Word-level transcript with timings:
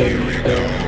Here 0.00 0.18
we 0.24 0.40
go. 0.40 0.79